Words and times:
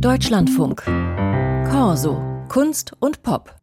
Deutschlandfunk. 0.00 0.82
Corso. 1.70 2.20
Kunst 2.48 2.92
und 3.00 3.22
Pop. 3.22 3.54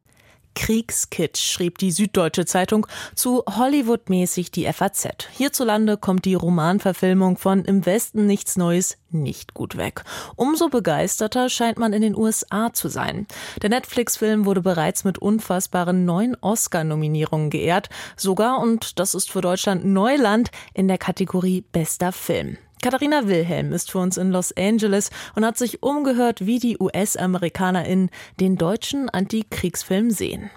Kriegskitsch, 0.55 1.39
schrieb 1.39 1.77
die 1.77 1.91
Süddeutsche 1.91 2.45
Zeitung, 2.45 2.87
zu 3.13 3.43
Hollywood-mäßig 3.47 4.49
die 4.49 4.65
FAZ. 4.71 5.27
Hierzulande 5.31 5.97
kommt 5.97 6.25
die 6.25 6.33
Romanverfilmung 6.33 7.37
von 7.37 7.63
Im 7.65 7.85
Westen 7.85 8.25
nichts 8.25 8.57
Neues 8.57 8.97
nicht 9.11 9.53
gut 9.53 9.77
weg. 9.77 10.03
Umso 10.35 10.69
begeisterter 10.69 11.49
scheint 11.49 11.77
man 11.77 11.93
in 11.93 12.01
den 12.01 12.17
USA 12.17 12.73
zu 12.73 12.87
sein. 12.87 13.27
Der 13.61 13.69
Netflix-Film 13.69 14.45
wurde 14.45 14.61
bereits 14.61 15.03
mit 15.03 15.19
unfassbaren 15.19 16.03
neun 16.03 16.35
Oscar-Nominierungen 16.41 17.51
geehrt, 17.51 17.89
sogar, 18.17 18.59
und 18.59 18.99
das 18.99 19.13
ist 19.13 19.31
für 19.31 19.41
Deutschland 19.41 19.85
Neuland, 19.85 20.49
in 20.73 20.87
der 20.87 20.97
Kategorie 20.97 21.61
Bester 21.61 22.11
Film. 22.11 22.57
Katharina 22.83 23.27
Wilhelm 23.29 23.71
ist 23.71 23.91
für 23.91 23.99
uns 23.99 24.17
in 24.17 24.29
Los 24.31 24.51
Angeles 24.57 25.09
und 25.37 25.45
hat 25.45 25.57
sich 25.57 25.81
umgehört, 25.81 26.45
wie 26.45 26.59
die 26.59 26.77
US-AmerikanerInnen 26.77 28.09
den 28.41 28.57
deutschen 28.57 29.09
Antikriegsfilm 29.09 30.11
sehen. 30.11 30.49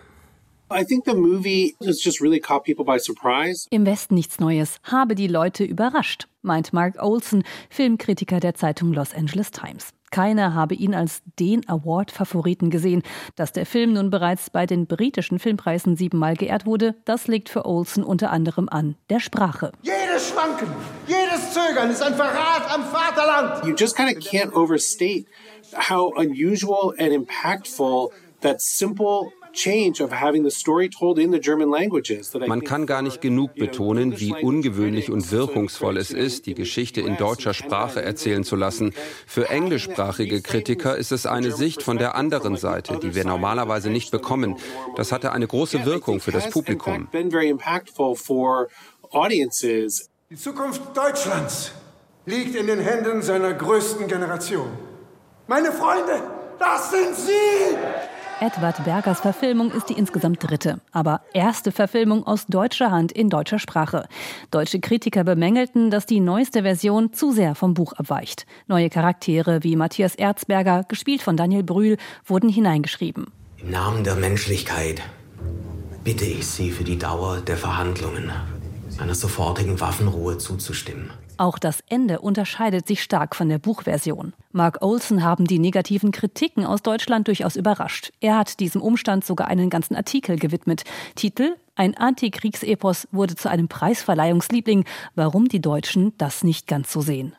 Im 3.71 3.87
Westen 3.87 4.17
nichts 4.17 4.41
Neues, 4.41 4.79
habe 4.83 5.15
die 5.15 5.29
Leute 5.29 5.63
überrascht, 5.63 6.27
meint 6.43 6.73
Mark 6.73 7.01
Olson, 7.01 7.45
Filmkritiker 7.71 8.41
der 8.41 8.55
Zeitung 8.55 8.93
Los 8.93 9.15
Angeles 9.15 9.53
Times. 9.53 9.91
Keiner 10.11 10.53
habe 10.55 10.75
ihn 10.75 10.95
als 10.95 11.23
den 11.39 11.69
Award-Favoriten 11.69 12.71
gesehen. 12.71 13.03
Dass 13.37 13.53
der 13.53 13.67
Film 13.67 13.93
nun 13.93 14.11
bereits 14.11 14.51
bei 14.51 14.67
den 14.67 14.87
britischen 14.87 15.39
Filmpreisen 15.39 15.97
siebenmal 15.97 16.35
geehrt 16.35 16.67
wurde, 16.67 16.97
das 17.05 17.29
liegt 17.29 17.49
für 17.49 17.67
Olsen 17.67 18.03
unter 18.03 18.33
anderem 18.33 18.69
an 18.69 18.97
der 19.11 19.21
Sprache. 19.21 19.71
Jedes 20.17 20.31
Schwanken, 20.31 20.69
jedes 21.07 21.53
Zögern 21.53 21.91
ist 21.91 22.03
ein 22.03 22.15
Verrat 22.15 22.73
am 22.73 22.85
Vaterland. 22.85 23.67
You 23.67 23.75
just 23.75 23.95
kind 23.95 24.17
of 24.17 24.25
can't 24.25 24.51
overstate 24.55 25.27
how 25.75 26.11
unusual 26.17 26.95
and 26.99 27.13
impactful 27.13 28.13
that 28.41 28.63
simple 28.63 29.31
man 32.47 32.65
kann 32.65 32.87
gar 32.87 33.03
nicht 33.03 33.21
genug 33.23 33.55
betonen, 33.55 34.21
wie 34.21 34.35
ungewöhnlich 34.35 35.11
und 35.11 35.33
wirkungsvoll 35.33 35.97
es 35.97 36.11
ist, 36.11 36.45
die 36.45 36.55
Geschichte 36.55 37.01
in 37.01 37.17
deutscher 37.17 37.55
Sprache 37.55 38.03
erzählen 38.03 38.45
zu 38.45 38.55
lassen. 38.55 38.93
Für 39.27 39.49
englischsprachige 39.49 40.43
Kritiker 40.43 40.97
ist 40.97 41.11
es 41.11 41.25
eine 41.25 41.53
Sicht 41.53 41.83
von 41.83 41.97
der 41.97 42.17
anderen 42.17 42.57
Seite, 42.57 42.99
die 43.03 43.15
wir 43.15 43.25
normalerweise 43.25 43.89
nicht 43.89 44.11
bekommen. 44.11 44.57
Das 44.97 45.11
hatte 45.11 45.33
eine 45.33 45.47
große 45.47 45.87
Wirkung 45.87 46.21
für 46.21 46.33
das 46.33 46.51
Publikum. 46.51 47.09
Die 50.31 50.37
Zukunft 50.37 50.83
Deutschlands 50.97 51.73
liegt 52.25 52.55
in 52.57 52.67
den 52.67 52.81
Händen 52.81 53.23
seiner 53.23 53.55
größten 53.55 54.09
Generation. 54.09 54.69
Meine 55.47 55.71
Freunde, 55.71 56.23
das 56.59 56.91
sind 56.91 57.15
Sie! 57.15 57.77
Edward 58.39 58.85
Bergers 58.85 59.21
Verfilmung 59.21 59.71
ist 59.71 59.89
die 59.89 59.95
insgesamt 59.95 60.43
dritte, 60.43 60.81
aber 60.93 61.23
erste 61.33 61.73
Verfilmung 61.73 62.27
aus 62.27 62.45
deutscher 62.47 62.91
Hand 62.91 63.11
in 63.13 63.31
deutscher 63.31 63.59
Sprache. 63.59 64.09
Deutsche 64.51 64.79
Kritiker 64.79 65.25
bemängelten, 65.25 65.91
dass 65.91 66.05
die 66.05 66.21
neueste 66.21 66.63
Version 66.63 67.15
zu 67.15 67.33
sehr 67.33 67.55
vom 67.55 67.73
Buch 67.73 67.95
abweicht. 67.95 68.45
Neue 68.67 68.91
Charaktere 68.91 69.63
wie 69.63 69.75
Matthias 69.75 70.15
Erzberger, 70.17 70.85
gespielt 70.87 71.23
von 71.23 71.39
Daniel 71.39 71.63
Brühl, 71.63 71.97
wurden 72.27 72.51
hineingeschrieben. 72.51 73.33
Im 73.57 73.71
Namen 73.71 74.05
der 74.05 74.17
Menschlichkeit 74.17 75.01
bitte 76.05 76.27
ich 76.27 76.47
Sie 76.47 76.71
für 76.71 76.85
die 76.85 76.99
Dauer 76.99 77.39
der 77.41 77.57
Verhandlungen 77.57 78.31
einer 79.01 79.15
sofortigen 79.15 79.81
Waffenruhe 79.81 80.39
zuzustimmen. 80.39 81.11
Auch 81.39 81.59
das 81.59 81.81
Ende 81.89 82.21
unterscheidet 82.21 82.87
sich 82.87 83.03
stark 83.03 83.37
von 83.37 83.49
der 83.49 83.59
Buchversion. 83.59 84.33
Mark 84.53 84.79
Olson 84.81 85.23
haben 85.23 85.47
die 85.47 85.59
negativen 85.59 86.11
Kritiken 86.11 86.65
aus 86.65 86.83
Deutschland 86.83 87.29
durchaus 87.29 87.57
überrascht. 87.57 88.13
Er 88.21 88.39
hat 88.39 88.59
diesem 88.61 88.81
Umstand 88.81 89.25
sogar 89.25 89.49
einen 89.49 89.69
ganzen 89.69 89.97
Artikel 89.97 90.39
gewidmet. 90.39 90.85
Titel 91.15 91.57
ein 91.77 91.97
Antikriegsepos 91.97 93.07
wurde 93.13 93.37
zu 93.37 93.49
einem 93.51 93.69
Preisverleihungsliebling. 93.69 94.85
Warum 95.15 95.49
die 95.49 95.61
Deutschen 95.61 96.13
das 96.19 96.43
nicht 96.43 96.67
ganz 96.67 96.93
so 96.93 97.03
sehen? 97.03 97.37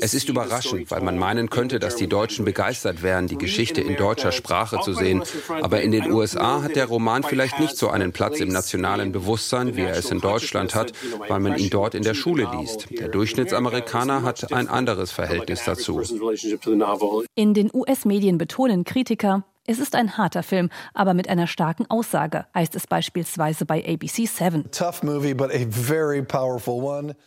Es 0.00 0.14
ist 0.14 0.28
überraschend, 0.28 0.90
weil 0.90 1.00
man 1.02 1.18
meinen 1.18 1.50
könnte, 1.50 1.78
dass 1.78 1.96
die 1.96 2.08
Deutschen 2.08 2.44
begeistert 2.44 3.02
wären, 3.02 3.28
die 3.28 3.38
Geschichte 3.38 3.80
in 3.80 3.96
deutscher 3.96 4.32
Sprache 4.32 4.80
zu 4.80 4.94
sehen. 4.94 5.22
Aber 5.60 5.82
in 5.82 5.92
den 5.92 6.10
USA 6.10 6.62
hat 6.62 6.74
der 6.76 6.86
Roman 6.86 7.22
vielleicht 7.22 7.60
nicht 7.60 7.76
so 7.76 7.90
einen 7.90 8.12
Platz 8.12 8.40
im 8.40 8.48
nationalen 8.48 9.12
Bewusstsein, 9.12 9.76
wie 9.76 9.82
er 9.82 9.96
es 9.96 10.10
in 10.10 10.20
Deutschland 10.20 10.74
hat, 10.74 10.92
weil 11.28 11.40
man 11.40 11.58
ihn 11.58 11.70
dort 11.70 11.94
in 11.94 12.02
der 12.02 12.14
Schule 12.14 12.48
liest. 12.58 12.88
Der 12.90 13.08
Durchschnittsamerikaner 13.08 14.22
hat 14.22 14.52
ein 14.52 14.68
anderes 14.68 15.12
Verhältnis 15.12 15.64
dazu. 15.64 16.02
In 17.34 17.54
den 17.54 17.70
US-Medien 17.74 18.38
betonen 18.38 18.84
Kritiker, 18.84 19.44
es 19.66 19.78
ist 19.78 19.94
ein 19.94 20.18
harter 20.18 20.42
Film, 20.42 20.68
aber 20.92 21.14
mit 21.14 21.30
einer 21.30 21.46
starken 21.46 21.86
Aussage, 21.88 22.44
heißt 22.54 22.76
es 22.76 22.86
beispielsweise 22.86 23.64
bei 23.64 23.82
ABC 23.82 24.26
7. 24.26 24.66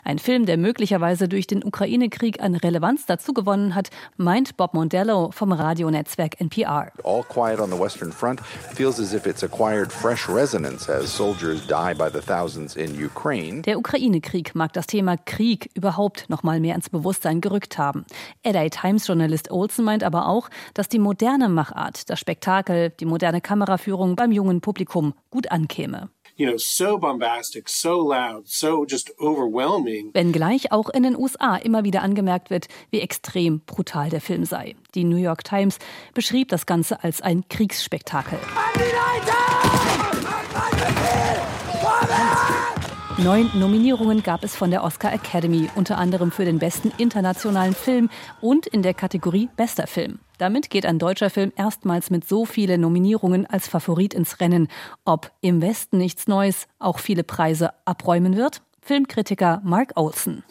Ein 0.03 0.20
Film, 0.20 0.46
der 0.46 0.58
möglicherweise 0.58 1.28
durch 1.28 1.48
den 1.48 1.64
Ukraine-Krieg 1.64 2.40
an 2.40 2.56
Relevanz 2.56 3.08
dazugewonnen 3.08 3.74
hat, 3.74 3.90
meint 4.18 4.56
Bob 4.56 4.75
Mondello 4.75 5.31
vom 5.31 5.52
Radionetzwerk 5.52 6.40
NPR. 6.40 6.92
All 7.03 7.24
Quiet 7.24 7.59
on 7.59 7.72
the 7.72 7.80
Western 7.80 8.12
Front 8.12 8.42
feels 8.75 9.00
as 9.00 9.14
if 9.14 9.25
it's 9.25 9.44
acquired 9.44 9.92
fresh 9.92 10.30
resonance 10.30 10.88
as 10.92 11.09
soldiers 11.09 11.66
die 11.66 11.96
by 11.96 12.08
the 12.14 12.22
thousands 12.22 12.75
in 12.75 13.04
Ukraine. 13.04 13.64
Der 13.64 13.80
Ukraine-Krieg 13.80 14.54
mag 14.54 14.74
das 14.74 14.86
Thema 14.86 15.18
Krieg 15.18 15.72
überhaupt 15.74 16.30
noch 16.30 16.44
mal 16.44 16.59
mehr 16.59 16.75
ins 16.75 16.92
Bewusstsein 16.92 17.42
gerückt 17.42 17.80
haben. 17.80 18.06
LA 18.46 18.69
Times-Journalist 18.69 19.50
Olsen 19.50 19.84
meint 19.84 20.04
aber 20.04 20.28
auch, 20.28 20.50
dass 20.75 20.88
die 20.88 21.00
moderne 21.00 21.50
Machart 21.50 22.08
das 22.12 22.27
Spektakel, 22.28 22.90
die 22.90 23.06
moderne 23.06 23.40
Kameraführung 23.40 24.18
beim 24.18 24.34
jungen 24.34 24.60
Publikum 24.60 25.14
gut 25.30 25.50
ankäme. 25.50 26.10
Wenngleich 30.14 30.72
auch 30.74 30.90
in 30.90 31.04
den 31.04 31.16
USA 31.16 31.56
immer 31.56 31.86
wieder 31.86 32.02
angemerkt 32.04 32.50
wird, 32.50 32.68
wie 32.92 33.00
extrem 33.00 33.62
brutal 33.62 34.10
der 34.10 34.20
Film 34.20 34.44
sei. 34.44 34.76
Die 34.94 35.06
New 35.06 35.16
York 35.16 35.46
Times 35.46 35.80
beschrieb 36.14 36.50
das 36.50 36.66
Ganze 36.66 37.02
als 37.02 37.22
ein 37.22 37.48
Kriegsspektakel. 37.48 38.40
Neun 43.20 43.50
Nominierungen 43.56 44.22
gab 44.22 44.44
es 44.44 44.54
von 44.54 44.70
der 44.70 44.84
Oscar 44.84 45.14
Academy, 45.14 45.70
unter 45.76 45.98
anderem 45.98 46.32
für 46.32 46.44
den 46.44 46.60
besten 46.60 46.92
internationalen 46.98 47.74
Film 47.74 48.10
und 48.42 48.68
in 48.68 48.84
der 48.84 48.94
Kategorie 48.94 49.48
Bester 49.56 49.88
Film. 49.88 50.20
Damit 50.38 50.70
geht 50.70 50.86
ein 50.86 51.00
deutscher 51.00 51.30
Film 51.30 51.52
erstmals 51.56 52.09
mit 52.09 52.28
so 52.28 52.46
vielen 52.46 52.81
Nominierungen 52.81 53.46
als 53.46 53.68
Favorit 53.68 54.14
ins 54.14 54.40
Rennen. 54.40 54.68
Ob 55.03 55.31
im 55.42 55.62
Westen 55.62 55.98
nichts 55.98 56.28
Neues 56.28 56.68
auch 56.80 57.00
viele 57.00 57.24
Preise 57.24 57.72
abräumen 57.86 58.36
wird? 58.36 58.62
Filmkritiker 58.88 59.62
Mark 59.66 59.92
Olson. 59.96 60.44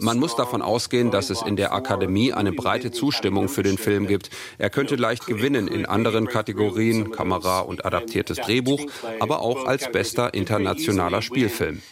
Man 0.00 0.18
muss 0.18 0.34
davon 0.34 0.62
ausgehen, 0.62 1.10
dass 1.10 1.28
es 1.28 1.42
in 1.42 1.56
der 1.56 1.74
Akademie 1.74 2.32
eine 2.32 2.52
breite 2.52 2.90
Zustimmung 2.90 3.48
für 3.48 3.62
den 3.62 3.76
Film 3.76 4.06
gibt. 4.06 4.30
Er 4.56 4.70
könnte 4.70 4.96
leicht 4.96 5.26
gewinnen 5.26 5.68
in 5.68 5.84
anderen 5.84 6.26
Kategorien, 6.26 7.10
Kamera 7.10 7.60
und 7.60 7.84
adaptiertes 7.84 8.38
Drehbuch, 8.38 8.86
aber 9.20 9.40
auch 9.42 9.66
als 9.66 9.92
bester 9.92 10.32
internationaler 10.32 11.20
Spielfilm. 11.20 11.82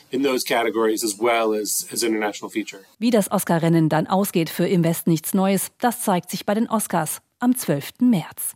Wie 2.99 3.11
das 3.11 3.31
Oscar-Rennen 3.31 3.89
dann 3.91 4.07
ausgeht 4.07 4.49
für 4.49 4.67
Im 4.67 4.85
Westen 4.85 5.11
nichts 5.11 5.35
Neues, 5.35 5.69
das 5.81 6.01
zeigt 6.01 6.31
sich 6.31 6.47
bei 6.47 6.55
den 6.55 6.69
Oscars 6.71 7.21
am 7.41 7.55
12. 7.55 8.01
März. 8.01 8.55